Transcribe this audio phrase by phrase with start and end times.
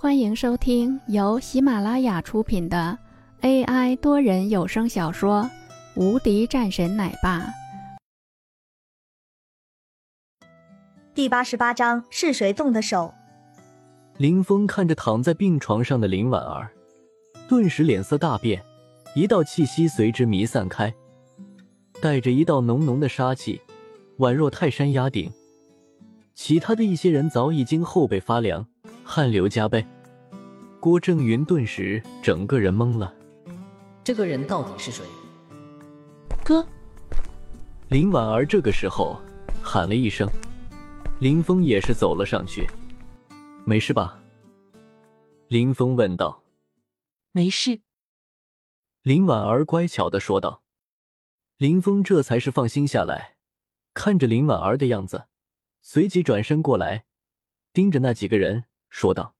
[0.00, 2.96] 欢迎收听由喜马拉雅出品的
[3.40, 5.42] AI 多人有声小说
[6.00, 7.40] 《无敌战神奶爸》
[11.12, 13.12] 第八十八章：是谁动的手？
[14.18, 16.70] 林峰看着躺在病床上的林婉儿，
[17.48, 18.62] 顿时脸色大变，
[19.16, 20.94] 一道气息随之弥散开，
[22.00, 23.60] 带着一道浓浓的杀气，
[24.18, 25.28] 宛若泰山压顶。
[26.36, 28.64] 其他的一些人早已经后背发凉。
[29.10, 29.82] 汗流浃背，
[30.78, 33.12] 郭正云顿时整个人懵了。
[34.04, 35.02] 这个人到底是谁？
[36.44, 36.64] 哥，
[37.88, 39.18] 林婉儿这个时候
[39.62, 40.28] 喊了一声，
[41.20, 42.68] 林峰也是走了上去。
[43.64, 44.22] 没事吧？
[45.48, 46.42] 林峰问道。
[47.32, 47.80] 没事。
[49.00, 50.62] 林婉儿乖巧的说道。
[51.56, 53.36] 林峰这才是放心下来，
[53.94, 55.28] 看着林婉儿的样子，
[55.80, 57.06] 随即转身过来，
[57.72, 58.66] 盯着那几个人。
[58.88, 59.34] 说道：“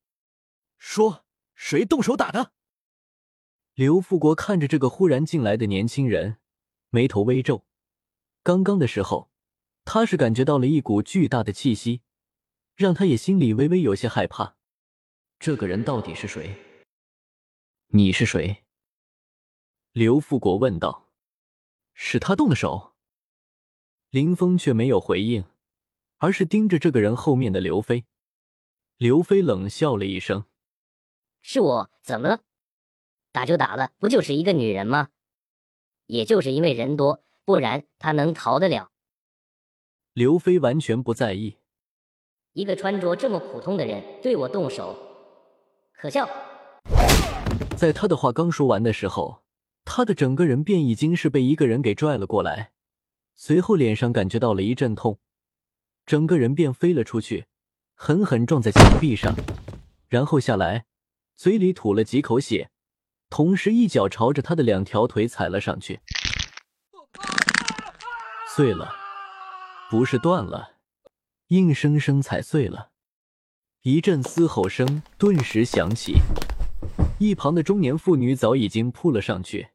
[0.78, 2.52] 说谁动手打的？”
[3.74, 6.38] 刘富国看着这个忽然进来的年轻人，
[6.90, 7.64] 眉头微皱。
[8.42, 9.30] 刚刚的时候，
[9.84, 12.02] 他是感觉到了一股巨大的气息，
[12.74, 14.56] 让他也心里微微有些害怕。
[15.38, 16.56] 这个人到底是谁？
[17.88, 18.64] 你是谁？
[19.92, 21.08] 刘富国问道。
[21.94, 22.94] 是他动的手。
[24.10, 25.44] 林峰却没有回应，
[26.18, 28.06] 而是盯着这个人后面的刘飞。
[28.98, 30.44] 刘飞冷笑了一声
[31.40, 32.40] ：“是我，怎么了？
[33.30, 35.10] 打就打了，不就是一个女人吗？
[36.06, 38.90] 也就是因为人多，不然他能逃得了？”
[40.14, 41.58] 刘飞完全不在意。
[42.54, 44.96] 一个穿着这么普通的人对我动手，
[45.92, 46.28] 可笑！
[47.76, 49.44] 在他的话刚说完的时候，
[49.84, 52.72] 他的整个人便已经是被一个人给拽了过来，
[53.36, 55.20] 随后脸上感觉到了一阵痛，
[56.04, 57.46] 整个人便飞了出去。
[58.00, 59.34] 狠狠撞在墙壁上，
[60.08, 60.86] 然后下来，
[61.36, 62.70] 嘴里吐了几口血，
[63.28, 65.98] 同时一脚朝着他的两条腿踩了上去，
[68.54, 68.94] 碎了，
[69.90, 70.76] 不是断了，
[71.48, 72.92] 硬生生踩碎了。
[73.82, 76.14] 一阵嘶吼声顿时响起，
[77.18, 79.70] 一旁的中年妇女早已经扑了上去，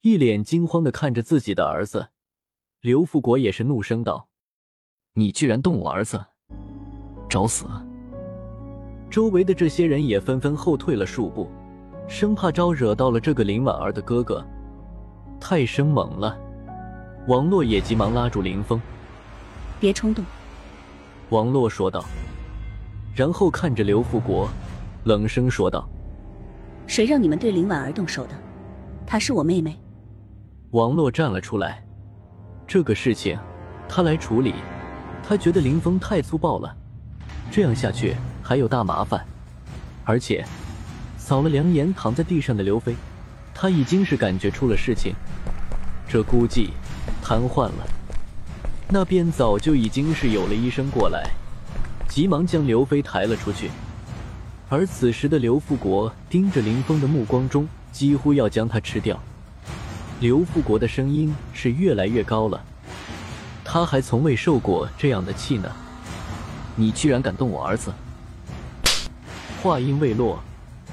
[0.00, 2.08] 一脸惊慌的看着自己的儿子。
[2.80, 4.30] 刘富国也是怒声道
[5.14, 6.28] ：“你居然动我儿子！”
[7.34, 7.66] 找死！
[9.10, 11.50] 周围的这些人也纷纷后退了数步，
[12.06, 14.46] 生怕招惹到了这个林婉儿的哥哥。
[15.40, 16.38] 太生猛了！
[17.26, 18.80] 王洛也急忙拉住林峰
[19.80, 20.24] ：“别冲动。”
[21.30, 22.04] 王洛说道，
[23.16, 24.48] 然后看着刘富国，
[25.02, 25.88] 冷声说道
[26.86, 28.34] ：“谁让你们对林婉儿动手的？
[29.04, 29.76] 她是我妹妹。”
[30.70, 31.84] 王洛站了出来
[32.64, 33.36] ：“这个事情
[33.88, 34.54] 他来处理，
[35.20, 36.72] 他觉得林峰太粗暴了。”
[37.54, 39.24] 这样下去还有大麻烦，
[40.04, 40.44] 而且
[41.16, 42.96] 扫了两眼躺在地上的刘飞，
[43.54, 45.14] 他已经是感觉出了事情，
[46.08, 46.70] 这估计
[47.22, 47.86] 瘫痪了。
[48.88, 51.30] 那边早就已经是有了医生过来，
[52.08, 53.70] 急忙将刘飞抬了出去。
[54.68, 59.16] 而此时的刘富国盯着林峰的目光中，几乎要将他吃掉。
[60.18, 62.64] 刘富国的声音是越来越高了，
[63.62, 65.70] 他还从未受过这样的气呢。
[66.76, 67.92] 你居然敢动我儿子！
[69.62, 70.42] 话音未落，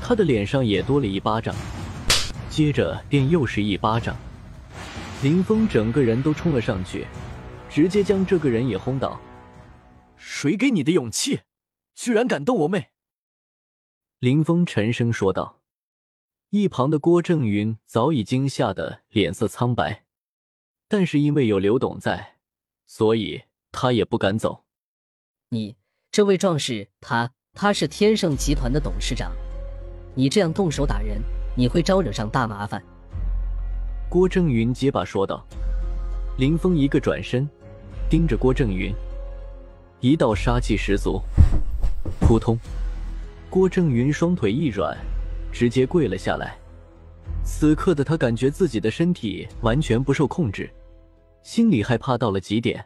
[0.02, 1.56] 他的脸上也多了一巴掌，
[2.50, 4.16] 接着便又是一巴掌。
[5.24, 7.06] 林峰整个人都冲了上去，
[7.69, 9.19] 直接将这个人也轰倒。
[10.16, 11.42] 谁给你的勇气，
[11.96, 12.90] 居然敢动我妹？
[14.19, 15.62] 林峰沉声说道。
[16.52, 20.06] 一旁的郭正云早已经吓得脸色苍白，
[20.88, 22.36] 但是因为有刘董在，
[22.86, 24.66] 所以他也不敢走。
[25.53, 25.75] 你
[26.13, 29.34] 这位壮士，他他是天盛集团的董事长，
[30.16, 31.22] 你这样动手打人，
[31.57, 32.81] 你会招惹上大麻烦。
[34.09, 35.45] 郭正云结巴说道。
[36.38, 37.45] 林峰一个转身，
[38.09, 38.95] 盯着郭正云，
[40.00, 41.22] 一道杀气十足。
[42.22, 42.57] 扑通，
[43.50, 44.97] 郭正云双腿一软，
[45.51, 46.57] 直接跪了下来。
[47.44, 50.74] 此刻的他感觉自己的身体完全不受控制，
[51.44, 52.86] 心里害怕到了极点。